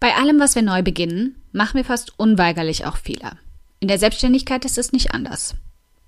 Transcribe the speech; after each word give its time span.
Bei 0.00 0.16
allem, 0.16 0.40
was 0.40 0.54
wir 0.54 0.62
neu 0.62 0.82
beginnen, 0.82 1.36
machen 1.52 1.76
wir 1.76 1.84
fast 1.84 2.18
unweigerlich 2.18 2.86
auch 2.86 2.96
Fehler. 2.96 3.36
In 3.80 3.88
der 3.88 3.98
Selbstständigkeit 3.98 4.64
ist 4.64 4.78
es 4.78 4.92
nicht 4.92 5.12
anders. 5.12 5.54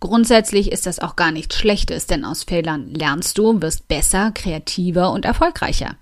Grundsätzlich 0.01 0.73
ist 0.73 0.87
das 0.87 0.99
auch 0.99 1.15
gar 1.15 1.31
nichts 1.31 1.57
Schlechtes, 1.57 2.07
denn 2.07 2.25
aus 2.25 2.43
Fehlern 2.43 2.93
lernst 2.93 3.37
du, 3.37 3.61
wirst 3.61 3.89
besser, 3.89 4.33
kreativer 4.33 5.13
und 5.13 5.27
erfolgreicher. 5.27 5.97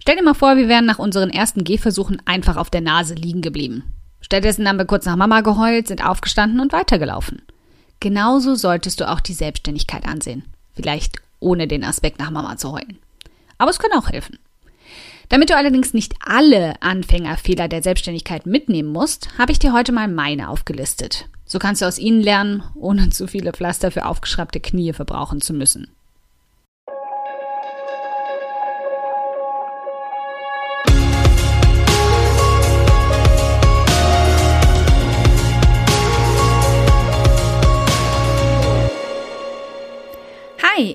Stell 0.00 0.16
dir 0.16 0.22
mal 0.22 0.34
vor, 0.34 0.56
wir 0.56 0.68
wären 0.68 0.86
nach 0.86 0.98
unseren 0.98 1.28
ersten 1.28 1.64
Gehversuchen 1.64 2.22
einfach 2.24 2.56
auf 2.56 2.70
der 2.70 2.80
Nase 2.80 3.14
liegen 3.14 3.42
geblieben. 3.42 3.82
Stattdessen 4.20 4.66
haben 4.66 4.78
wir 4.78 4.86
kurz 4.86 5.04
nach 5.04 5.16
Mama 5.16 5.40
geheult, 5.40 5.88
sind 5.88 6.04
aufgestanden 6.04 6.60
und 6.60 6.72
weitergelaufen. 6.72 7.42
Genauso 8.00 8.54
solltest 8.54 9.00
du 9.00 9.10
auch 9.10 9.20
die 9.20 9.34
Selbstständigkeit 9.34 10.06
ansehen. 10.06 10.44
Vielleicht 10.74 11.16
ohne 11.40 11.66
den 11.66 11.84
Aspekt 11.84 12.18
nach 12.20 12.30
Mama 12.30 12.56
zu 12.56 12.72
heulen. 12.72 12.98
Aber 13.58 13.70
es 13.70 13.78
kann 13.78 13.92
auch 13.92 14.08
helfen. 14.08 14.38
Damit 15.32 15.48
du 15.48 15.56
allerdings 15.56 15.94
nicht 15.94 16.14
alle 16.20 16.74
Anfängerfehler 16.82 17.66
der 17.66 17.82
Selbstständigkeit 17.82 18.44
mitnehmen 18.44 18.92
musst, 18.92 19.30
habe 19.38 19.50
ich 19.50 19.58
dir 19.58 19.72
heute 19.72 19.90
mal 19.90 20.06
meine 20.06 20.50
aufgelistet. 20.50 21.26
So 21.46 21.58
kannst 21.58 21.80
du 21.80 21.86
aus 21.86 21.98
ihnen 21.98 22.20
lernen, 22.20 22.62
ohne 22.74 23.08
zu 23.08 23.26
viele 23.26 23.52
Pflaster 23.52 23.90
für 23.90 24.04
aufgeschraubte 24.04 24.60
Knie 24.60 24.92
verbrauchen 24.92 25.40
zu 25.40 25.54
müssen. 25.54 25.88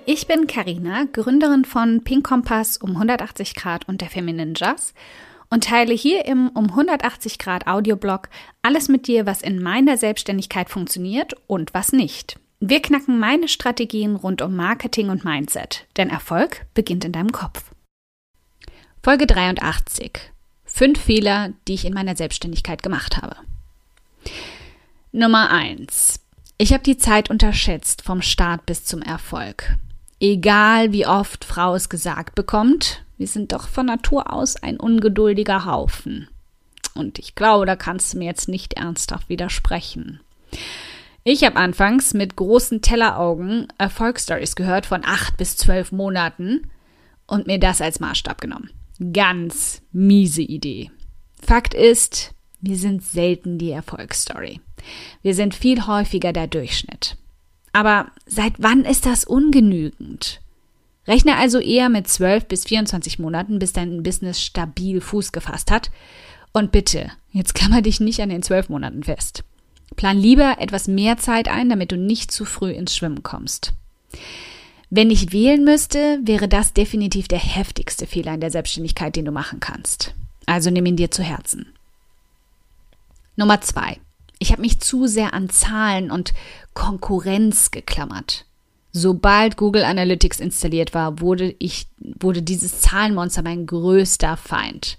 Ich 0.07 0.25
bin 0.25 0.47
Karina, 0.47 1.03
Gründerin 1.11 1.65
von 1.65 2.01
Pink 2.01 2.25
Kompass 2.25 2.77
um 2.77 2.91
180 2.91 3.55
Grad 3.55 3.89
und 3.89 3.99
der 3.99 4.09
Feminine 4.09 4.53
Jazz 4.55 4.93
und 5.49 5.65
teile 5.65 5.93
hier 5.93 6.23
im 6.23 6.47
um 6.47 6.69
180 6.69 7.37
Grad 7.37 7.67
Audioblog 7.67 8.29
alles 8.61 8.87
mit 8.87 9.07
dir, 9.07 9.25
was 9.25 9.41
in 9.41 9.61
meiner 9.61 9.97
Selbstständigkeit 9.97 10.69
funktioniert 10.69 11.33
und 11.47 11.73
was 11.73 11.91
nicht. 11.91 12.39
Wir 12.61 12.81
knacken 12.81 13.19
meine 13.19 13.49
Strategien 13.49 14.15
rund 14.15 14.41
um 14.41 14.55
Marketing 14.55 15.09
und 15.09 15.25
Mindset, 15.25 15.85
denn 15.97 16.09
Erfolg 16.09 16.65
beginnt 16.73 17.03
in 17.03 17.11
deinem 17.11 17.33
Kopf. 17.33 17.71
Folge 19.03 19.27
83. 19.27 20.31
Fünf 20.63 21.01
Fehler, 21.01 21.51
die 21.67 21.73
ich 21.73 21.83
in 21.83 21.93
meiner 21.93 22.15
Selbstständigkeit 22.15 22.81
gemacht 22.81 23.17
habe. 23.17 23.35
Nummer 25.11 25.49
1. 25.49 26.21
Ich 26.57 26.71
habe 26.71 26.83
die 26.83 26.97
Zeit 26.97 27.29
unterschätzt 27.29 28.03
vom 28.03 28.21
Start 28.21 28.65
bis 28.65 28.85
zum 28.85 29.01
Erfolg. 29.01 29.77
Egal 30.19 30.91
wie 30.93 31.05
oft 31.05 31.45
Frau 31.45 31.75
es 31.75 31.89
gesagt 31.89 32.35
bekommt, 32.35 33.03
wir 33.17 33.27
sind 33.27 33.51
doch 33.51 33.67
von 33.67 33.85
Natur 33.85 34.33
aus 34.33 34.55
ein 34.55 34.79
ungeduldiger 34.79 35.65
Haufen. 35.65 36.27
Und 36.95 37.19
ich 37.19 37.35
glaube, 37.35 37.65
da 37.65 37.75
kannst 37.75 38.13
du 38.13 38.17
mir 38.17 38.25
jetzt 38.25 38.47
nicht 38.47 38.73
ernsthaft 38.73 39.29
widersprechen. 39.29 40.19
Ich 41.23 41.43
habe 41.43 41.57
anfangs 41.57 42.13
mit 42.13 42.35
großen 42.35 42.81
Telleraugen 42.81 43.67
Erfolgsstories 43.77 44.55
gehört 44.55 44.85
von 44.85 45.03
acht 45.05 45.37
bis 45.37 45.57
zwölf 45.57 45.91
Monaten 45.91 46.71
und 47.27 47.45
mir 47.45 47.59
das 47.59 47.81
als 47.81 47.99
Maßstab 47.99 48.41
genommen. 48.41 48.71
Ganz 49.13 49.83
miese 49.91 50.41
Idee. 50.41 50.89
Fakt 51.39 51.73
ist, 51.73 52.33
wir 52.61 52.77
sind 52.77 53.03
selten 53.03 53.59
die 53.59 53.71
Erfolgsstory. 53.71 54.61
Wir 55.21 55.35
sind 55.35 55.53
viel 55.53 55.85
häufiger 55.85 56.33
der 56.33 56.47
Durchschnitt. 56.47 57.17
Aber 57.77 58.07
seit 58.25 58.55
wann 58.57 58.85
ist 58.85 59.05
das 59.05 59.23
ungenügend? 59.23 60.41
Rechne 61.07 61.37
also 61.37 61.59
eher 61.59 61.89
mit 61.89 62.07
12 62.07 62.47
bis 62.47 62.65
24 62.65 63.19
Monaten, 63.19 63.59
bis 63.59 63.71
dein 63.71 64.01
Business 64.01 64.41
stabil 64.41 64.99
Fuß 64.99 65.31
gefasst 65.31 65.69
hat. 65.69 65.91
Und 66.53 66.71
bitte, 66.71 67.11
jetzt 67.33 67.53
klammer 67.53 67.83
dich 67.83 67.99
nicht 67.99 68.19
an 68.19 68.29
den 68.29 68.41
12 68.41 68.69
Monaten 68.69 69.03
fest. 69.03 69.43
Plan 69.95 70.17
lieber 70.17 70.55
etwas 70.57 70.87
mehr 70.87 71.17
Zeit 71.17 71.49
ein, 71.49 71.69
damit 71.69 71.91
du 71.91 71.97
nicht 71.97 72.31
zu 72.31 72.45
früh 72.45 72.71
ins 72.71 72.95
Schwimmen 72.95 73.21
kommst. 73.21 73.73
Wenn 74.89 75.11
ich 75.11 75.31
wählen 75.31 75.63
müsste, 75.63 76.19
wäre 76.23 76.47
das 76.47 76.73
definitiv 76.73 77.27
der 77.27 77.37
heftigste 77.37 78.07
Fehler 78.07 78.33
in 78.33 78.41
der 78.41 78.49
Selbstständigkeit, 78.49 79.15
den 79.15 79.25
du 79.25 79.31
machen 79.31 79.59
kannst. 79.59 80.15
Also 80.47 80.71
nimm 80.71 80.87
ihn 80.87 80.97
dir 80.97 81.11
zu 81.11 81.21
Herzen. 81.21 81.67
Nummer 83.35 83.61
zwei. 83.61 83.99
Ich 84.39 84.51
habe 84.51 84.61
mich 84.61 84.79
zu 84.79 85.07
sehr 85.07 85.33
an 85.33 85.49
Zahlen 85.49 86.11
und 86.11 86.33
Konkurrenz 86.73 87.71
geklammert. 87.71 88.45
Sobald 88.91 89.57
Google 89.57 89.83
Analytics 89.83 90.39
installiert 90.39 90.93
war, 90.93 91.19
wurde 91.19 91.55
ich, 91.59 91.87
wurde 91.99 92.41
dieses 92.41 92.81
Zahlenmonster 92.81 93.43
mein 93.43 93.65
größter 93.65 94.37
Feind. 94.37 94.97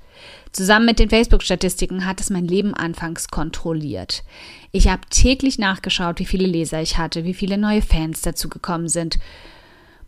Zusammen 0.53 0.87
mit 0.87 0.99
den 0.99 1.11
Facebook-Statistiken 1.11 2.07
hat 2.07 2.21
es 2.21 2.31
mein 2.31 2.47
Leben 2.47 2.75
anfangs 2.75 3.29
kontrolliert. 3.29 4.25
Ich 4.73 4.89
habe 4.89 5.03
täglich 5.11 5.59
nachgeschaut, 5.59 6.19
wie 6.19 6.25
viele 6.25 6.47
Leser 6.47 6.81
ich 6.81 6.99
hatte, 6.99 7.25
wie 7.25 7.35
viele 7.35 7.59
neue 7.59 7.83
Fans 7.83 8.23
dazugekommen 8.23 8.89
sind. 8.89 9.19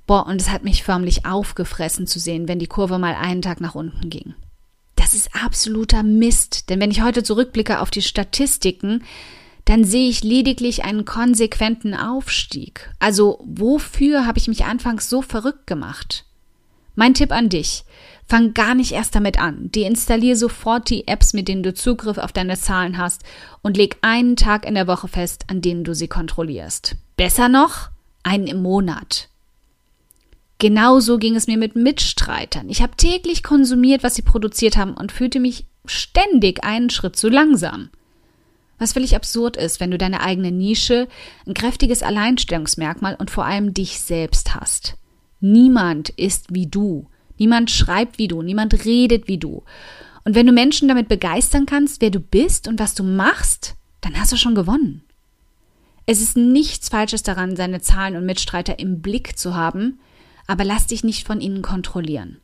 Boah, 0.06 0.26
und 0.26 0.40
es 0.40 0.50
hat 0.50 0.64
mich 0.64 0.82
förmlich 0.82 1.26
aufgefressen 1.26 2.06
zu 2.06 2.18
sehen, 2.18 2.48
wenn 2.48 2.58
die 2.58 2.66
Kurve 2.66 2.98
mal 2.98 3.14
einen 3.14 3.42
Tag 3.42 3.60
nach 3.60 3.74
unten 3.74 4.10
ging. 4.10 4.34
Das 5.10 5.18
ist 5.18 5.34
absoluter 5.34 6.04
Mist, 6.04 6.70
denn 6.70 6.78
wenn 6.78 6.92
ich 6.92 7.02
heute 7.02 7.24
zurückblicke 7.24 7.80
auf 7.80 7.90
die 7.90 8.00
Statistiken, 8.00 9.02
dann 9.64 9.82
sehe 9.82 10.08
ich 10.08 10.22
lediglich 10.22 10.84
einen 10.84 11.04
konsequenten 11.04 11.94
Aufstieg. 11.94 12.94
Also 13.00 13.40
wofür 13.44 14.24
habe 14.24 14.38
ich 14.38 14.46
mich 14.46 14.66
anfangs 14.66 15.10
so 15.10 15.20
verrückt 15.20 15.66
gemacht? 15.66 16.26
Mein 16.94 17.14
Tipp 17.14 17.32
an 17.32 17.48
dich. 17.48 17.82
Fang 18.28 18.54
gar 18.54 18.76
nicht 18.76 18.92
erst 18.92 19.16
damit 19.16 19.40
an. 19.40 19.72
Deinstallier 19.72 20.36
sofort 20.36 20.88
die 20.90 21.08
Apps, 21.08 21.32
mit 21.32 21.48
denen 21.48 21.64
du 21.64 21.74
Zugriff 21.74 22.18
auf 22.18 22.30
deine 22.30 22.56
Zahlen 22.56 22.96
hast 22.96 23.24
und 23.62 23.76
leg 23.76 23.96
einen 24.02 24.36
Tag 24.36 24.64
in 24.64 24.76
der 24.76 24.86
Woche 24.86 25.08
fest, 25.08 25.46
an 25.48 25.60
denen 25.60 25.82
du 25.82 25.92
sie 25.92 26.06
kontrollierst. 26.06 26.94
Besser 27.16 27.48
noch, 27.48 27.88
einen 28.22 28.46
im 28.46 28.62
Monat. 28.62 29.28
Genauso 30.60 31.16
ging 31.16 31.36
es 31.36 31.46
mir 31.46 31.56
mit 31.56 31.74
Mitstreitern. 31.74 32.68
Ich 32.68 32.82
habe 32.82 32.94
täglich 32.94 33.42
konsumiert, 33.42 34.02
was 34.02 34.14
sie 34.14 34.22
produziert 34.22 34.76
haben 34.76 34.92
und 34.92 35.10
fühlte 35.10 35.40
mich 35.40 35.64
ständig 35.86 36.62
einen 36.62 36.90
Schritt 36.90 37.16
zu 37.16 37.30
langsam. 37.30 37.88
Was 38.78 38.92
völlig 38.92 39.16
absurd 39.16 39.56
ist, 39.56 39.80
wenn 39.80 39.90
du 39.90 39.96
deine 39.96 40.20
eigene 40.20 40.52
Nische, 40.52 41.08
ein 41.46 41.54
kräftiges 41.54 42.02
Alleinstellungsmerkmal 42.02 43.16
und 43.18 43.30
vor 43.30 43.46
allem 43.46 43.72
dich 43.72 44.00
selbst 44.00 44.54
hast. 44.54 44.98
Niemand 45.40 46.10
ist 46.10 46.52
wie 46.52 46.66
du. 46.66 47.08
Niemand 47.38 47.70
schreibt 47.70 48.18
wie 48.18 48.28
du. 48.28 48.42
Niemand 48.42 48.84
redet 48.84 49.28
wie 49.28 49.38
du. 49.38 49.64
Und 50.26 50.34
wenn 50.34 50.46
du 50.46 50.52
Menschen 50.52 50.88
damit 50.88 51.08
begeistern 51.08 51.64
kannst, 51.64 52.02
wer 52.02 52.10
du 52.10 52.20
bist 52.20 52.68
und 52.68 52.78
was 52.78 52.94
du 52.94 53.02
machst, 53.02 53.76
dann 54.02 54.20
hast 54.20 54.30
du 54.30 54.36
schon 54.36 54.54
gewonnen. 54.54 55.04
Es 56.04 56.20
ist 56.20 56.36
nichts 56.36 56.90
Falsches 56.90 57.22
daran, 57.22 57.56
seine 57.56 57.80
Zahlen 57.80 58.16
und 58.16 58.26
Mitstreiter 58.26 58.78
im 58.78 59.00
Blick 59.00 59.38
zu 59.38 59.54
haben, 59.54 59.98
aber 60.50 60.64
lass 60.64 60.88
dich 60.88 61.04
nicht 61.04 61.28
von 61.28 61.40
ihnen 61.40 61.62
kontrollieren. 61.62 62.40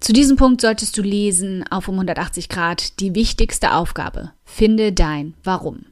Zu 0.00 0.14
diesem 0.14 0.38
Punkt 0.38 0.62
solltest 0.62 0.96
du 0.96 1.02
lesen 1.02 1.66
auf 1.70 1.86
um 1.86 1.96
180 1.96 2.48
Grad 2.48 2.98
die 2.98 3.14
wichtigste 3.14 3.74
Aufgabe. 3.74 4.32
Finde 4.46 4.94
dein 4.94 5.34
Warum. 5.44 5.84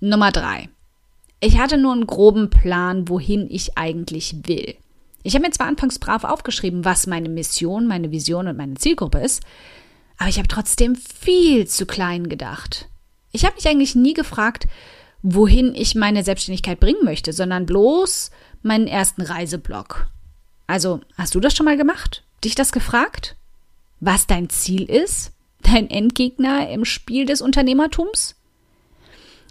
Nummer 0.00 0.30
drei. 0.30 0.68
Ich 1.40 1.58
hatte 1.58 1.78
nur 1.78 1.94
einen 1.94 2.06
groben 2.06 2.50
Plan, 2.50 3.08
wohin 3.08 3.48
ich 3.48 3.78
eigentlich 3.78 4.36
will. 4.44 4.74
Ich 5.22 5.34
habe 5.34 5.46
mir 5.46 5.52
zwar 5.52 5.68
anfangs 5.68 5.98
brav 5.98 6.24
aufgeschrieben, 6.24 6.84
was 6.84 7.06
meine 7.06 7.30
Mission, 7.30 7.86
meine 7.86 8.10
Vision 8.10 8.46
und 8.46 8.58
meine 8.58 8.74
Zielgruppe 8.74 9.20
ist, 9.20 9.42
aber 10.18 10.28
ich 10.28 10.36
habe 10.36 10.48
trotzdem 10.48 10.96
viel 10.96 11.66
zu 11.66 11.86
klein 11.86 12.28
gedacht. 12.28 12.90
Ich 13.32 13.46
habe 13.46 13.54
mich 13.54 13.66
eigentlich 13.68 13.94
nie 13.94 14.12
gefragt, 14.12 14.68
wohin 15.22 15.74
ich 15.74 15.94
meine 15.94 16.22
Selbstständigkeit 16.22 16.78
bringen 16.78 17.04
möchte, 17.04 17.32
sondern 17.32 17.66
bloß, 17.66 18.30
meinen 18.62 18.86
ersten 18.86 19.22
Reiseblog. 19.22 20.06
Also, 20.66 21.00
hast 21.16 21.34
du 21.34 21.40
das 21.40 21.56
schon 21.56 21.64
mal 21.64 21.76
gemacht? 21.76 22.24
Dich 22.44 22.54
das 22.54 22.72
gefragt? 22.72 23.36
Was 24.00 24.26
dein 24.26 24.50
Ziel 24.50 24.84
ist? 24.84 25.32
Dein 25.62 25.90
Endgegner 25.90 26.68
im 26.70 26.84
Spiel 26.84 27.26
des 27.26 27.40
Unternehmertums? 27.40 28.36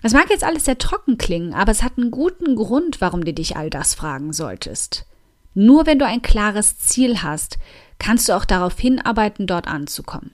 Es 0.04 0.13
mag 0.13 0.30
jetzt 0.30 0.44
alles 0.44 0.65
sehr 0.65 0.77
trocken 0.77 1.18
klingen, 1.18 1.54
aber 1.54 1.71
es 1.71 1.83
hat 1.83 1.98
einen 1.98 2.12
guten 2.12 2.56
Grund, 2.56 3.01
warum 3.01 3.25
du 3.25 3.33
dich 3.33 3.57
all 3.57 3.69
das 3.69 3.95
fragen 3.95 4.31
solltest. 4.31 5.06
Nur 5.53 5.86
wenn 5.86 6.00
du 6.00 6.06
ein 6.06 6.21
klares 6.21 6.77
Ziel 6.77 7.24
hast, 7.24 7.57
kannst 7.98 8.30
du 8.30 8.33
auch 8.33 8.45
darauf 8.45 8.77
hinarbeiten, 8.80 9.48
dort 9.48 9.68
anzukommen. 9.68 10.31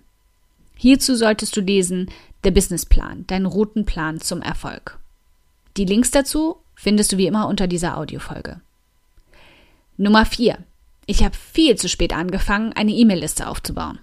Hierzu 0.75 1.15
solltest 1.15 1.55
du 1.55 1.61
lesen 1.61 2.11
der 2.43 2.51
Businessplan, 2.51 3.23
dein 3.27 3.45
Routenplan 3.45 4.19
zum 4.19 4.41
Erfolg. 4.41 4.99
Die 5.77 5.85
Links 5.85 6.11
dazu 6.11 6.57
findest 6.75 7.11
du 7.11 7.17
wie 7.17 7.27
immer 7.27 7.47
unter 7.47 7.67
dieser 7.67 7.97
Audiofolge. 7.97 8.61
Nummer 9.97 10.25
4. 10.25 10.57
Ich 11.05 11.23
habe 11.23 11.35
viel 11.35 11.75
zu 11.75 11.89
spät 11.89 12.13
angefangen, 12.13 12.73
eine 12.73 12.91
E-Mail-Liste 12.91 13.47
aufzubauen. 13.47 13.99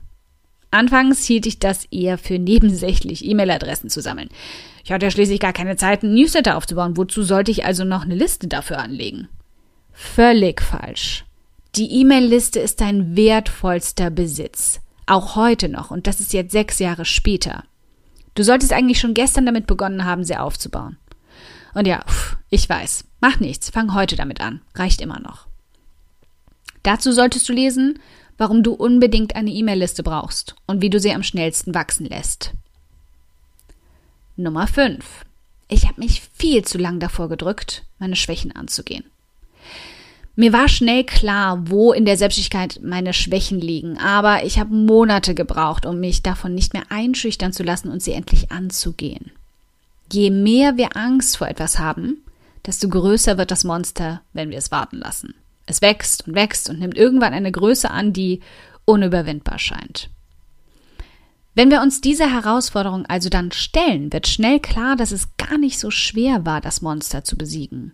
Anfangs 0.70 1.24
hielt 1.24 1.46
ich 1.46 1.58
das 1.58 1.86
eher 1.86 2.16
für 2.16 2.38
nebensächlich, 2.38 3.24
E-Mail-Adressen 3.24 3.90
zu 3.90 4.00
sammeln. 4.00 4.28
Ich 4.84 4.92
hatte 4.92 5.06
ja 5.06 5.10
schließlich 5.10 5.40
gar 5.40 5.52
keine 5.52 5.76
Zeit, 5.76 6.04
einen 6.04 6.14
Newsletter 6.14 6.56
aufzubauen. 6.56 6.96
Wozu 6.96 7.22
sollte 7.22 7.50
ich 7.50 7.64
also 7.64 7.84
noch 7.84 8.04
eine 8.04 8.14
Liste 8.14 8.46
dafür 8.46 8.78
anlegen? 8.78 9.28
Völlig 9.92 10.60
falsch. 10.62 11.24
Die 11.74 12.00
E-Mail-Liste 12.00 12.60
ist 12.60 12.80
dein 12.80 13.16
wertvollster 13.16 14.10
Besitz. 14.10 14.80
Auch 15.06 15.34
heute 15.34 15.68
noch. 15.68 15.90
Und 15.90 16.06
das 16.06 16.20
ist 16.20 16.32
jetzt 16.32 16.52
sechs 16.52 16.78
Jahre 16.78 17.04
später. 17.04 17.64
Du 18.34 18.44
solltest 18.44 18.72
eigentlich 18.72 19.00
schon 19.00 19.14
gestern 19.14 19.46
damit 19.46 19.66
begonnen 19.66 20.04
haben, 20.04 20.22
sie 20.22 20.36
aufzubauen. 20.36 20.98
Und 21.74 21.86
ja, 21.86 22.04
ich 22.48 22.68
weiß. 22.68 23.04
Mach 23.20 23.40
nichts. 23.40 23.70
Fang 23.70 23.94
heute 23.94 24.16
damit 24.16 24.40
an. 24.40 24.60
Reicht 24.74 25.00
immer 25.00 25.20
noch. 25.20 25.46
Dazu 26.82 27.12
solltest 27.12 27.48
du 27.48 27.52
lesen, 27.52 27.98
warum 28.38 28.62
du 28.62 28.72
unbedingt 28.72 29.36
eine 29.36 29.50
E-Mail-Liste 29.50 30.02
brauchst 30.02 30.56
und 30.66 30.80
wie 30.80 30.90
du 30.90 30.98
sie 30.98 31.12
am 31.12 31.22
schnellsten 31.22 31.74
wachsen 31.74 32.06
lässt. 32.06 32.52
Nummer 34.36 34.66
5. 34.66 35.04
Ich 35.68 35.86
habe 35.86 36.00
mich 36.00 36.22
viel 36.32 36.64
zu 36.64 36.78
lang 36.78 36.98
davor 36.98 37.28
gedrückt, 37.28 37.84
meine 37.98 38.16
Schwächen 38.16 38.56
anzugehen. 38.56 39.04
Mir 40.36 40.54
war 40.54 40.68
schnell 40.68 41.04
klar, 41.04 41.68
wo 41.68 41.92
in 41.92 42.06
der 42.06 42.16
Selbstständigkeit 42.16 42.80
meine 42.82 43.12
Schwächen 43.12 43.60
liegen, 43.60 43.98
aber 43.98 44.44
ich 44.44 44.58
habe 44.58 44.74
Monate 44.74 45.34
gebraucht, 45.34 45.84
um 45.84 46.00
mich 46.00 46.22
davon 46.22 46.54
nicht 46.54 46.72
mehr 46.72 46.84
einschüchtern 46.88 47.52
zu 47.52 47.62
lassen 47.62 47.90
und 47.90 48.02
sie 48.02 48.12
endlich 48.12 48.50
anzugehen. 48.50 49.32
Je 50.12 50.30
mehr 50.30 50.76
wir 50.76 50.96
Angst 50.96 51.36
vor 51.36 51.48
etwas 51.48 51.78
haben, 51.78 52.24
desto 52.66 52.88
größer 52.88 53.38
wird 53.38 53.50
das 53.50 53.64
Monster, 53.64 54.22
wenn 54.32 54.50
wir 54.50 54.58
es 54.58 54.70
warten 54.70 54.98
lassen. 54.98 55.34
Es 55.66 55.82
wächst 55.82 56.26
und 56.26 56.34
wächst 56.34 56.68
und 56.68 56.78
nimmt 56.80 56.96
irgendwann 56.96 57.32
eine 57.32 57.52
Größe 57.52 57.90
an, 57.90 58.12
die 58.12 58.40
unüberwindbar 58.84 59.58
scheint. 59.58 60.10
Wenn 61.54 61.70
wir 61.70 61.80
uns 61.80 62.00
dieser 62.00 62.30
Herausforderung 62.32 63.06
also 63.06 63.28
dann 63.28 63.52
stellen, 63.52 64.12
wird 64.12 64.26
schnell 64.26 64.60
klar, 64.60 64.96
dass 64.96 65.12
es 65.12 65.36
gar 65.36 65.58
nicht 65.58 65.78
so 65.78 65.90
schwer 65.90 66.46
war, 66.46 66.60
das 66.60 66.80
Monster 66.80 67.24
zu 67.24 67.36
besiegen. 67.36 67.92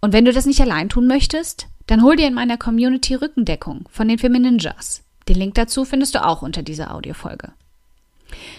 Und 0.00 0.12
wenn 0.12 0.24
du 0.24 0.32
das 0.32 0.46
nicht 0.46 0.60
allein 0.60 0.88
tun 0.88 1.06
möchtest, 1.06 1.68
dann 1.86 2.02
hol 2.02 2.16
dir 2.16 2.26
in 2.26 2.34
meiner 2.34 2.58
Community 2.58 3.14
Rückendeckung 3.14 3.88
von 3.90 4.08
den 4.08 4.18
Femininjas. 4.18 5.02
Den 5.28 5.36
Link 5.36 5.54
dazu 5.54 5.84
findest 5.84 6.14
du 6.14 6.24
auch 6.24 6.42
unter 6.42 6.62
dieser 6.62 6.94
Audiofolge. 6.94 7.52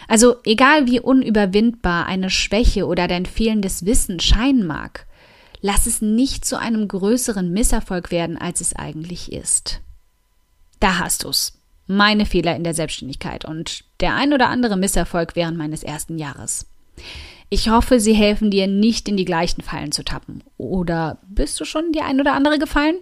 Also 0.08 0.38
egal 0.46 0.88
wie 0.88 1.00
unüberwindbar 1.00 2.06
eine 2.06 2.30
Schwäche 2.30 2.86
oder 2.86 3.08
dein 3.08 3.26
fehlendes 3.26 3.86
Wissen 3.86 4.20
scheinen 4.20 4.66
mag, 4.66 5.06
lass 5.62 5.86
es 5.86 6.02
nicht 6.02 6.46
zu 6.46 6.58
einem 6.58 6.88
größeren 6.88 7.52
Misserfolg 7.52 8.12
werden, 8.12 8.38
als 8.38 8.62
es 8.62 8.76
eigentlich 8.76 9.32
ist. 9.32 9.82
Da 10.80 11.00
hast 11.00 11.24
du's. 11.24 11.54
Meine 11.88 12.26
Fehler 12.26 12.56
in 12.56 12.64
der 12.64 12.74
Selbstständigkeit 12.74 13.46
und 13.46 13.86
der 14.02 14.16
ein 14.16 14.34
oder 14.34 14.50
andere 14.50 14.78
Misserfolg 14.78 15.36
während 15.36 15.58
meines 15.58 15.84
ersten 15.84 16.18
Jahres. 16.18 16.68
Ich 17.50 17.70
hoffe, 17.70 18.02
sie 18.02 18.14
helfen 18.14 18.52
dir 18.52 18.68
nicht 18.68 19.08
in 19.08 19.16
die 19.16 19.26
gleichen 19.26 19.62
Fallen 19.62 19.94
zu 19.94 20.04
tappen. 20.04 20.44
Oder 20.58 21.20
bist 21.28 21.60
du 21.60 21.66
schon 21.66 21.94
die 21.94 22.02
ein 22.02 22.20
oder 22.20 22.34
andere 22.34 22.60
gefallen? 22.60 22.98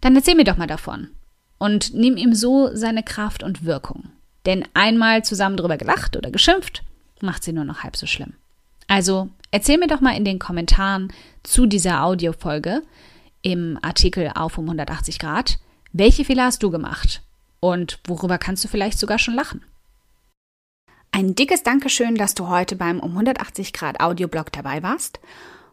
Dann 0.00 0.16
erzähl 0.16 0.34
mir 0.34 0.44
doch 0.44 0.56
mal 0.56 0.66
davon. 0.66 1.10
Und 1.58 1.92
nimm 1.92 2.16
ihm 2.16 2.34
so 2.34 2.70
seine 2.74 3.02
Kraft 3.02 3.42
und 3.42 3.66
Wirkung. 3.66 4.10
Denn 4.46 4.64
einmal 4.74 5.24
zusammen 5.24 5.56
drüber 5.56 5.76
gelacht 5.76 6.16
oder 6.16 6.30
geschimpft, 6.30 6.82
macht 7.20 7.44
sie 7.44 7.52
nur 7.52 7.64
noch 7.64 7.82
halb 7.82 7.96
so 7.96 8.06
schlimm. 8.06 8.34
Also 8.88 9.30
erzähl 9.50 9.78
mir 9.78 9.86
doch 9.86 10.00
mal 10.00 10.16
in 10.16 10.24
den 10.24 10.38
Kommentaren 10.38 11.12
zu 11.42 11.66
dieser 11.66 12.02
Audiofolge 12.04 12.82
im 13.42 13.78
Artikel 13.82 14.30
auf 14.34 14.58
um 14.58 14.64
180 14.64 15.18
Grad, 15.18 15.58
welche 15.92 16.24
Fehler 16.24 16.44
hast 16.44 16.62
du 16.62 16.70
gemacht 16.70 17.22
und 17.60 18.00
worüber 18.06 18.38
kannst 18.38 18.64
du 18.64 18.68
vielleicht 18.68 18.98
sogar 18.98 19.18
schon 19.18 19.34
lachen? 19.34 19.64
Ein 21.10 21.34
dickes 21.34 21.62
Dankeschön, 21.62 22.14
dass 22.14 22.34
du 22.34 22.48
heute 22.48 22.74
beim 22.74 22.98
um 22.98 23.10
180 23.10 23.72
Grad 23.72 24.00
Audioblog 24.00 24.50
dabei 24.50 24.82
warst. 24.82 25.20